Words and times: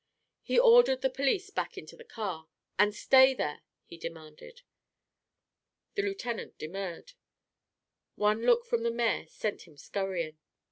He 0.41 0.57
ordered 0.57 1.01
the 1.01 1.11
police 1.11 1.51
back 1.51 1.77
into 1.77 1.95
the 1.95 2.03
car. 2.03 2.47
"And 2.79 2.95
stay 2.95 3.35
there," 3.35 3.61
he 3.85 3.97
demanded. 3.97 4.63
The 5.93 6.01
lieutenant 6.01 6.57
demurred. 6.57 7.13
One 8.15 8.41
look 8.41 8.65
from 8.65 8.81
the 8.81 8.89
mayor 8.89 9.27
sent 9.27 9.67
him 9.67 9.77
scurrying. 9.77 10.39